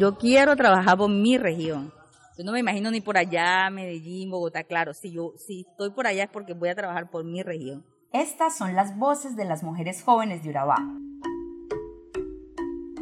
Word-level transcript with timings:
yo 0.00 0.16
quiero 0.16 0.56
trabajar 0.56 0.96
por 0.96 1.10
mi 1.10 1.36
región. 1.36 1.92
Yo 2.38 2.44
no 2.44 2.52
me 2.52 2.60
imagino 2.60 2.90
ni 2.90 3.02
por 3.02 3.18
allá, 3.18 3.68
Medellín, 3.68 4.30
Bogotá, 4.30 4.64
claro, 4.64 4.94
si 4.94 5.12
yo 5.12 5.34
si 5.36 5.66
estoy 5.68 5.90
por 5.90 6.06
allá 6.06 6.24
es 6.24 6.30
porque 6.30 6.54
voy 6.54 6.70
a 6.70 6.74
trabajar 6.74 7.10
por 7.10 7.22
mi 7.22 7.42
región. 7.42 7.84
Estas 8.10 8.56
son 8.56 8.74
las 8.74 8.96
voces 8.98 9.36
de 9.36 9.44
las 9.44 9.62
mujeres 9.62 10.02
jóvenes 10.02 10.42
de 10.42 10.48
Urabá, 10.48 10.78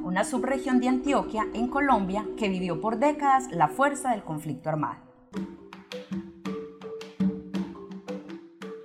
una 0.02 0.24
subregión 0.24 0.80
de 0.80 0.88
Antioquia 0.88 1.46
en 1.54 1.68
Colombia 1.68 2.26
que 2.36 2.48
vivió 2.48 2.80
por 2.80 2.98
décadas 2.98 3.46
la 3.52 3.68
fuerza 3.68 4.10
del 4.10 4.24
conflicto 4.24 4.68
armado. 4.68 5.00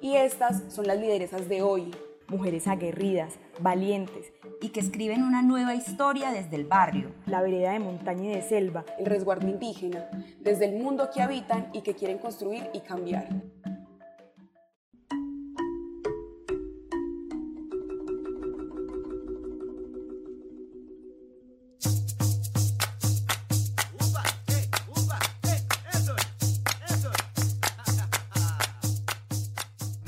Y 0.01 0.17
estas 0.17 0.71
son 0.71 0.85
las 0.85 0.99
lideresas 0.99 1.49
de 1.49 1.63
hoy, 1.63 1.89
mujeres 2.33 2.67
aguerridas, 2.67 3.35
valientes, 3.59 4.33
y 4.61 4.69
que 4.69 4.79
escriben 4.79 5.23
una 5.23 5.41
nueva 5.41 5.75
historia 5.75 6.31
desde 6.31 6.55
el 6.55 6.65
barrio, 6.65 7.11
la 7.25 7.41
vereda 7.41 7.73
de 7.73 7.79
montaña 7.79 8.31
y 8.31 8.35
de 8.35 8.41
selva, 8.41 8.83
el 8.97 9.05
resguardo 9.05 9.47
indígena, 9.47 10.09
desde 10.39 10.65
el 10.65 10.81
mundo 10.81 11.09
que 11.13 11.21
habitan 11.21 11.69
y 11.73 11.81
que 11.81 11.93
quieren 11.93 12.17
construir 12.17 12.69
y 12.73 12.79
cambiar. 12.79 13.29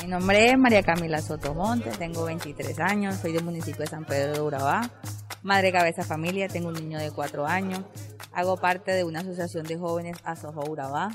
Mi 0.06 0.12
nombre 0.12 0.52
es 0.52 0.56
María 0.56 0.84
Camila 0.84 1.20
Sotomonte, 1.20 1.90
tengo 1.98 2.26
23 2.26 2.80
años, 2.80 3.16
soy 3.16 3.32
del 3.32 3.44
municipio 3.44 3.80
de 3.80 3.88
San 3.88 4.06
Pedro 4.06 4.34
de 4.34 4.42
Urabá, 4.42 4.92
madre 5.42 5.72
cabeza 5.72 6.04
familia, 6.04 6.48
tengo 6.48 6.68
un 6.68 6.76
niño 6.76 7.00
de 7.00 7.10
4 7.10 7.48
años, 7.48 7.82
hago 8.32 8.56
parte 8.58 8.92
de 8.92 9.04
una 9.04 9.22
asociación 9.22 9.66
de 9.66 9.80
jóvenes 9.80 10.18
Asojo 10.24 10.70
Urabá, 10.70 11.10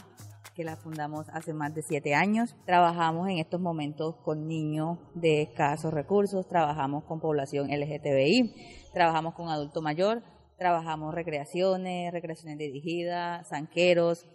que 0.56 0.64
la 0.64 0.76
fundamos 0.76 1.28
hace 1.28 1.54
más 1.54 1.72
de 1.72 1.82
7 1.82 2.16
años. 2.16 2.56
Trabajamos 2.66 3.28
en 3.28 3.38
estos 3.38 3.60
momentos 3.60 4.16
con 4.24 4.48
niños 4.48 4.98
de 5.14 5.42
escasos 5.42 5.94
recursos, 5.94 6.48
trabajamos 6.48 7.04
con 7.04 7.20
población 7.20 7.68
LGTBI, 7.68 8.90
trabajamos 8.92 9.34
con 9.34 9.50
adulto 9.50 9.82
mayor, 9.82 10.24
trabajamos 10.58 11.14
recreaciones, 11.14 12.12
recreaciones 12.12 12.58
dirigidas, 12.58 13.48
zanqueros, 13.50 14.26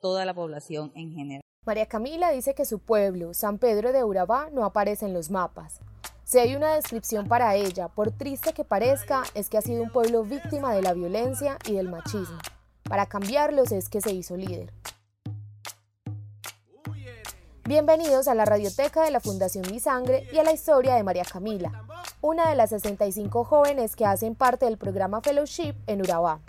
toda 0.00 0.24
la 0.24 0.32
población 0.32 0.92
en 0.94 1.12
general. 1.12 1.47
María 1.68 1.84
Camila 1.84 2.30
dice 2.30 2.54
que 2.54 2.64
su 2.64 2.78
pueblo, 2.78 3.34
San 3.34 3.58
Pedro 3.58 3.92
de 3.92 4.02
Urabá, 4.02 4.48
no 4.54 4.64
aparece 4.64 5.04
en 5.04 5.12
los 5.12 5.30
mapas. 5.30 5.80
Si 6.24 6.38
hay 6.38 6.56
una 6.56 6.74
descripción 6.74 7.28
para 7.28 7.56
ella, 7.56 7.88
por 7.88 8.10
triste 8.10 8.54
que 8.54 8.64
parezca, 8.64 9.24
es 9.34 9.50
que 9.50 9.58
ha 9.58 9.60
sido 9.60 9.82
un 9.82 9.90
pueblo 9.90 10.24
víctima 10.24 10.72
de 10.72 10.80
la 10.80 10.94
violencia 10.94 11.58
y 11.66 11.74
del 11.74 11.90
machismo. 11.90 12.38
Para 12.84 13.04
cambiarlos 13.04 13.70
es 13.70 13.90
que 13.90 14.00
se 14.00 14.14
hizo 14.14 14.34
líder. 14.34 14.72
Bienvenidos 17.66 18.28
a 18.28 18.34
la 18.34 18.46
radioteca 18.46 19.02
de 19.02 19.10
la 19.10 19.20
Fundación 19.20 19.66
Mi 19.70 19.78
Sangre 19.78 20.26
y 20.32 20.38
a 20.38 20.44
la 20.44 20.52
historia 20.52 20.94
de 20.94 21.02
María 21.02 21.24
Camila, 21.30 21.84
una 22.22 22.48
de 22.48 22.54
las 22.54 22.70
65 22.70 23.44
jóvenes 23.44 23.94
que 23.94 24.06
hacen 24.06 24.34
parte 24.34 24.64
del 24.64 24.78
programa 24.78 25.20
Fellowship 25.20 25.74
en 25.86 26.00
Urabá. 26.00 26.40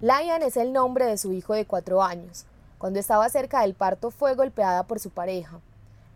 Lion 0.00 0.42
es 0.42 0.56
el 0.56 0.72
nombre 0.72 1.06
de 1.06 1.16
su 1.16 1.32
hijo 1.32 1.54
de 1.54 1.66
cuatro 1.66 2.02
años. 2.02 2.46
Cuando 2.78 2.98
estaba 2.98 3.28
cerca 3.28 3.62
del 3.62 3.74
parto 3.74 4.10
fue 4.10 4.34
golpeada 4.34 4.86
por 4.86 4.98
su 4.98 5.10
pareja. 5.10 5.60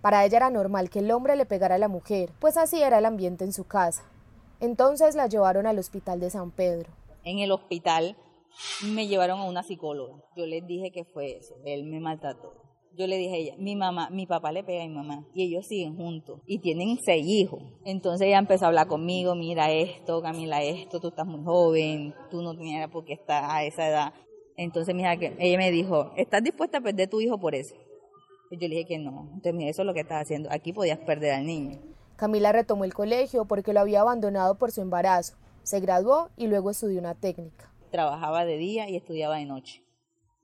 Para 0.03 0.25
ella 0.25 0.39
era 0.39 0.51
normal 0.51 0.91
que 0.91 0.98
el 0.98 1.11
hombre 1.12 1.37
le 1.37 1.47
pegara 1.47 1.77
a 1.77 1.79
la 1.79 1.89
mujer, 1.89 2.31
pues 2.41 2.56
así 2.56 2.83
era 2.83 2.99
el 2.99 3.06
ambiente 3.06 3.45
en 3.45 3.53
su 3.53 3.65
casa. 3.65 4.03
Entonces 4.61 5.15
la 5.15 5.29
llevaron 5.29 5.67
al 5.67 5.79
hospital 5.79 6.19
de 6.19 6.31
San 6.31 6.51
Pedro. 6.51 6.91
En 7.23 7.39
el 7.39 7.53
hospital 7.53 8.17
me 8.84 9.06
llevaron 9.06 9.41
a 9.41 9.45
una 9.45 9.62
psicóloga. 9.62 10.23
Yo 10.37 10.45
les 10.45 10.67
dije 10.67 10.91
que 10.91 11.05
fue 11.05 11.39
eso, 11.39 11.55
él 11.65 11.84
me 11.84 12.00
maltrató 12.00 12.68
yo 12.98 13.06
le 13.06 13.16
dije 13.16 13.34
a 13.34 13.38
ella, 13.38 13.54
mi 13.59 13.76
mamá, 13.76 14.10
mi 14.10 14.26
papá 14.26 14.50
le 14.50 14.64
pega 14.64 14.82
a 14.82 14.88
mi 14.88 14.92
mamá 14.92 15.25
y 15.32 15.44
ellos 15.44 15.66
siguen 15.66 15.97
juntos 15.97 16.41
y 16.47 16.59
tienen 16.59 16.98
seis 17.04 17.25
hijos. 17.25 17.62
Entonces 17.84 18.26
ella 18.26 18.38
empezó 18.38 18.64
a 18.64 18.69
hablar 18.69 18.88
conmigo, 18.88 19.36
mira 19.36 19.70
esto, 19.70 20.20
Camila 20.20 20.64
esto, 20.64 20.98
tú 20.98 21.09
estás 21.09 21.25
muy 21.25 21.44
joven, 21.44 22.12
tú 22.28 22.42
no 22.42 22.56
tenías 22.56 22.91
por 22.91 23.04
qué 23.04 23.12
estar 23.12 23.44
a 23.48 23.62
esa 23.62 23.88
edad. 23.88 24.14
Entonces 24.56 24.97
mira, 24.97 25.16
que 25.16 25.36
ella 25.38 25.56
me 25.56 25.70
dijo, 25.70 26.10
¿estás 26.16 26.42
dispuesta 26.42 26.78
a 26.78 26.81
perder 26.81 27.09
tu 27.09 27.20
hijo 27.20 27.38
por 27.38 27.54
eso? 27.54 27.76
Y 28.50 28.56
yo 28.56 28.66
le 28.66 28.75
dije 28.75 28.86
que 28.88 28.98
no. 28.98 29.28
Entonces 29.28 29.54
mira, 29.54 29.70
eso 29.70 29.82
es 29.82 29.86
lo 29.86 29.94
que 29.94 30.00
estás 30.00 30.22
haciendo. 30.22 30.48
Aquí 30.50 30.72
podías 30.72 30.98
perder 30.98 31.34
al 31.34 31.47
niño. 31.47 31.78
Camila 32.16 32.50
retomó 32.50 32.82
el 32.82 32.94
colegio 32.94 33.44
porque 33.44 33.72
lo 33.72 33.78
había 33.78 34.00
abandonado 34.00 34.59
por 34.59 34.72
su 34.72 34.80
embarazo. 34.80 35.36
Se 35.62 35.78
graduó 35.78 36.30
y 36.36 36.48
luego 36.48 36.70
estudió 36.70 36.98
una 36.98 37.15
técnica. 37.15 37.72
Trabajaba 37.92 38.44
de 38.44 38.56
día 38.56 38.91
y 38.91 38.97
estudiaba 38.97 39.36
de 39.36 39.44
noche. 39.44 39.84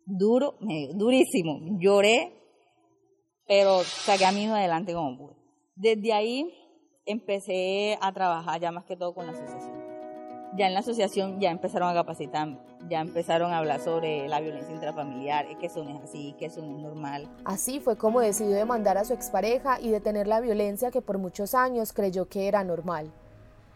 Duro, 0.06 0.54
durísimo. 0.94 1.78
Lloré 1.81 2.44
pero 3.47 3.82
saqué 3.82 4.25
a 4.25 4.32
mi 4.32 4.44
hijo 4.44 4.55
adelante 4.55 4.93
como 4.94 5.16
pude. 5.16 5.34
Desde 5.77 6.12
ahí 6.12 6.55
empecé 7.06 7.99
a 8.00 8.12
trabajar 8.12 8.60
ya 8.60 8.72
más 8.72 8.84
que 8.84 8.97
todo 8.97 9.15
con 9.15 9.27
la 9.27 9.32
asociación. 9.32 9.84
Ya 10.56 10.69
en 10.69 10.75
la 10.75 10.81
asociación 10.81 11.41
ya 11.41 11.50
empezaron 11.50 11.88
a 11.88 11.94
capacitar, 11.94 12.49
ya 12.88 13.00
empezaron 13.00 13.53
a 13.53 13.59
hablar 13.59 13.81
sobre 13.81 14.28
la 14.28 14.41
violencia 14.41 14.72
intrafamiliar, 14.72 15.59
que 15.59 15.66
eso 15.66 15.83
no 15.83 15.97
es 15.97 16.04
así, 16.04 16.34
que 16.38 16.47
eso 16.47 16.62
no 16.62 16.77
es 16.77 16.83
normal. 16.83 17.28
Así 17.44 17.81
fue 17.81 17.97
como 17.97 18.21
decidió 18.21 18.54
demandar 18.54 18.97
a 18.97 19.04
su 19.04 19.15
expareja 19.15 19.81
y 19.81 19.91
detener 19.91 20.28
la 20.28 20.41
violencia 20.41 20.93
que 20.93 21.03
por 21.03 21.19
muchos 21.19 21.54
años 21.54 21.93
creyó 21.93 22.28
que 22.28 22.47
era 22.47 22.62
normal. 22.62 23.10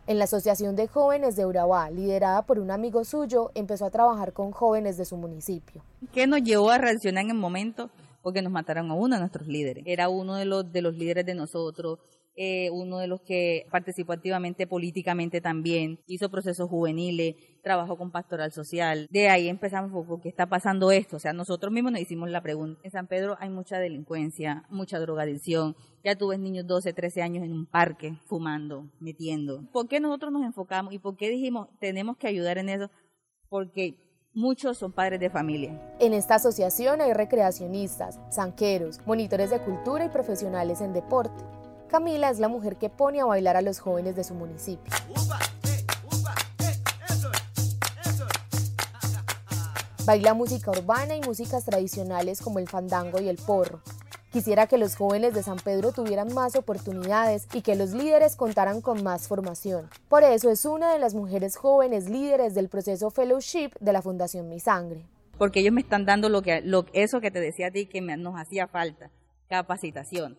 En 0.06 0.18
la 0.18 0.24
Asociación 0.24 0.76
de 0.76 0.86
Jóvenes 0.86 1.36
de 1.36 1.44
Urabá, 1.44 1.90
liderada 1.90 2.42
por 2.42 2.60
un 2.60 2.70
amigo 2.70 3.04
suyo, 3.04 3.50
empezó 3.54 3.84
a 3.84 3.90
trabajar 3.90 4.32
con 4.32 4.52
jóvenes 4.52 4.96
de 4.96 5.04
su 5.04 5.16
municipio. 5.16 5.82
¿Qué 6.12 6.26
nos 6.26 6.42
llevó 6.42 6.70
a 6.70 6.78
reaccionar 6.78 7.24
en 7.24 7.32
el 7.32 7.36
momento? 7.36 7.90
Porque 8.22 8.42
nos 8.42 8.52
mataron 8.52 8.90
a 8.90 8.94
uno 8.94 9.16
de 9.16 9.20
nuestros 9.20 9.46
líderes. 9.46 9.84
Era 9.86 10.08
uno 10.08 10.36
de 10.36 10.44
los, 10.44 10.70
de 10.72 10.82
los 10.82 10.94
líderes 10.94 11.26
de 11.26 11.34
nosotros, 11.34 11.98
eh, 12.40 12.70
uno 12.70 13.00
de 13.00 13.08
los 13.08 13.20
que 13.22 13.66
participó 13.72 14.12
activamente 14.12 14.68
políticamente 14.68 15.40
también, 15.40 15.98
hizo 16.06 16.30
procesos 16.30 16.70
juveniles, 16.70 17.34
trabajó 17.64 17.98
con 17.98 18.12
pastoral 18.12 18.52
social. 18.52 19.08
De 19.10 19.28
ahí 19.28 19.48
empezamos, 19.48 20.06
¿por 20.06 20.20
qué 20.20 20.28
está 20.28 20.46
pasando 20.46 20.92
esto? 20.92 21.16
O 21.16 21.18
sea, 21.18 21.32
nosotros 21.32 21.72
mismos 21.72 21.90
nos 21.90 22.00
hicimos 22.00 22.30
la 22.30 22.40
pregunta. 22.40 22.80
En 22.84 22.92
San 22.92 23.08
Pedro 23.08 23.36
hay 23.40 23.50
mucha 23.50 23.80
delincuencia, 23.80 24.64
mucha 24.70 25.00
drogadicción. 25.00 25.74
Ya 26.04 26.14
tú 26.14 26.28
ves 26.28 26.38
niños 26.38 26.64
12, 26.68 26.92
13 26.92 27.22
años 27.22 27.44
en 27.44 27.52
un 27.52 27.66
parque 27.66 28.16
fumando, 28.26 28.88
metiendo. 29.00 29.64
¿Por 29.72 29.88
qué 29.88 29.98
nosotros 29.98 30.30
nos 30.30 30.44
enfocamos 30.44 30.94
y 30.94 31.00
por 31.00 31.16
qué 31.16 31.30
dijimos 31.30 31.66
tenemos 31.80 32.16
que 32.18 32.28
ayudar 32.28 32.58
en 32.58 32.68
eso? 32.68 32.88
Porque 33.48 33.96
Muchos 34.38 34.78
son 34.78 34.93
padres 34.93 35.19
de 35.19 35.31
familia. 35.31 35.76
En 35.99 36.15
esta 36.15 36.37
asociación 36.37 37.00
hay 37.00 37.12
recreacionistas, 37.12 38.21
zanqueros, 38.32 39.00
monitores 39.04 39.50
de 39.50 39.60
cultura 39.60 40.04
y 40.04 40.10
profesionales 40.10 40.81
en 40.81 40.93
deporte. 40.93 41.43
Camila 41.88 42.31
es 42.31 42.38
la 42.38 42.47
mujer 42.47 42.76
que 42.76 42.88
pone 42.88 43.21
a 43.21 43.25
bailar 43.25 43.56
a 43.56 43.62
los 43.62 43.81
jóvenes 43.81 44.15
de 44.15 44.22
su 44.22 44.34
municipio. 44.34 44.94
Baila 50.06 50.34
música 50.34 50.70
urbana 50.70 51.16
y 51.16 51.20
músicas 51.22 51.65
tradicionales 51.65 52.41
como 52.41 52.60
el 52.60 52.69
fandango 52.69 53.20
y 53.20 53.28
el 53.28 53.38
porro. 53.38 53.81
Quisiera 54.30 54.66
que 54.66 54.76
los 54.76 54.94
jóvenes 54.94 55.32
de 55.32 55.42
San 55.42 55.56
Pedro 55.56 55.90
tuvieran 55.92 56.34
más 56.34 56.54
oportunidades 56.54 57.48
y 57.54 57.62
que 57.62 57.76
los 57.76 57.92
líderes 57.92 58.36
contaran 58.36 58.82
con 58.82 59.02
más 59.02 59.26
formación. 59.26 59.88
Por 60.08 60.22
eso 60.22 60.50
es 60.50 60.66
una 60.66 60.92
de 60.92 60.98
las 60.98 61.14
mujeres 61.14 61.56
jóvenes 61.56 62.10
líderes 62.10 62.54
del 62.54 62.68
proceso 62.68 63.10
Fellowship 63.10 63.70
de 63.80 63.92
la 63.94 64.02
Fundación 64.02 64.50
Mi 64.50 64.60
Sangre. 64.60 65.00
Porque 65.38 65.60
ellos 65.60 65.72
me 65.72 65.80
están 65.80 66.04
dando 66.04 66.28
lo 66.28 66.42
que, 66.42 66.62
eso 66.92 67.20
que 67.20 67.30
te 67.30 67.40
decía 67.40 67.68
a 67.68 67.70
ti 67.70 67.86
que 67.86 68.02
nos 68.02 68.34
hacía 68.38 68.66
falta, 68.66 69.10
capacitación 69.48 70.36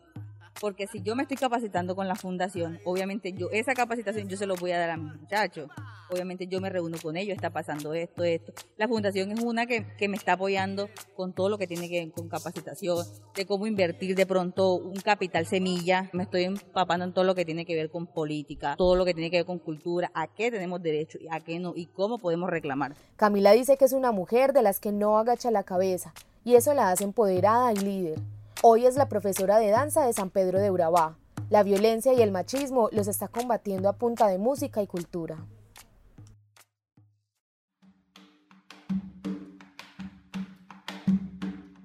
porque 0.59 0.88
si 0.88 1.02
yo 1.02 1.16
me 1.16 1.24
estoy 1.24 1.38
capacitando 1.38 1.96
con 1.96 2.08
la 2.08 2.16
fundación, 2.16 2.80
obviamente 2.86 3.34
yo 3.34 3.50
esa 3.52 3.74
capacitación 3.74 4.28
yo 4.28 4.38
se 4.38 4.46
lo 4.46 4.56
voy 4.56 4.72
a 4.72 4.80
dar 4.80 4.92
a 4.92 4.97
mis 4.97 5.14
muchachos. 5.16 5.69
Obviamente 6.12 6.48
yo 6.48 6.60
me 6.60 6.69
reúno 6.69 6.98
con 7.01 7.18
ellos, 7.18 7.36
está 7.36 7.51
pasando 7.51 7.94
esto, 7.94 8.24
esto. 8.24 8.51
La 8.78 8.88
fundación 8.88 9.31
es 9.31 9.42
una 9.42 9.68
que, 9.68 9.86
que 9.95 10.07
me 10.07 10.18
está 10.18 10.33
apoyando 10.33 10.89
con 11.16 11.33
todo 11.33 11.50
lo 11.50 11.60
que 11.60 11.68
tiene 11.68 11.88
que 11.88 12.00
ver 12.00 12.12
con 12.12 12.28
capacitación, 12.28 13.06
de 13.36 13.45
cómo 13.45 13.68
invertir 13.68 14.16
de 14.16 14.25
pronto 14.25 14.74
un 14.74 14.95
capital 14.95 15.45
semilla. 15.45 16.10
Me 16.13 16.24
estoy 16.24 16.45
empapando 16.45 17.06
en 17.06 17.13
todo 17.13 17.25
lo 17.25 17.36
que 17.36 17.45
tiene 17.45 17.63
que 17.63 17.75
ver 17.75 17.92
con 17.92 18.07
política, 18.07 18.75
todo 18.75 18.95
lo 18.95 19.06
que 19.06 19.13
tiene 19.13 19.30
que 19.30 19.38
ver 19.38 19.45
con 19.45 19.60
cultura, 19.60 20.10
a 20.16 20.25
qué 20.28 20.50
tenemos 20.50 20.81
derecho 20.81 21.19
y 21.22 21.28
a 21.30 21.39
qué 21.42 21.60
no, 21.60 21.74
y 21.75 21.86
cómo 21.86 22.18
podemos 22.18 22.50
reclamar. 22.50 22.95
Camila 23.16 23.51
dice 23.51 23.78
que 23.78 23.86
es 23.86 23.94
una 23.94 24.12
mujer 24.12 24.51
de 24.51 24.63
las 24.63 24.80
que 24.80 24.92
no 24.92 25.19
agacha 25.19 25.51
la 25.51 25.63
cabeza, 25.63 26.13
y 26.44 26.56
eso 26.56 26.74
la 26.74 26.89
hace 26.89 27.04
empoderada 27.04 27.72
y 27.74 27.78
líder. 27.78 28.19
Hoy 28.61 28.85
es 28.85 28.97
la 28.97 29.07
profesora 29.07 29.57
de 29.57 29.69
danza 29.69 30.06
de 30.06 30.11
San 30.11 30.31
Pedro 30.31 30.59
de 30.59 30.69
Urabá. 30.69 31.17
La 31.50 31.63
violencia 31.63 32.11
y 32.11 32.21
el 32.21 32.33
machismo 32.33 32.89
los 32.91 33.07
está 33.07 33.29
combatiendo 33.29 33.88
a 33.88 33.94
punta 33.94 34.27
de 34.27 34.38
música 34.38 34.81
y 34.81 34.88
cultura. 34.88 35.38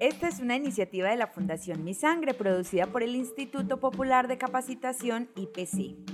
Esta 0.00 0.26
es 0.26 0.40
una 0.40 0.56
iniciativa 0.56 1.10
de 1.10 1.16
la 1.16 1.28
Fundación 1.28 1.84
Mi 1.84 1.94
Sangre 1.94 2.34
producida 2.34 2.86
por 2.88 3.04
el 3.04 3.14
Instituto 3.14 3.78
Popular 3.78 4.26
de 4.26 4.36
Capacitación 4.36 5.30
IPC. 5.36 6.13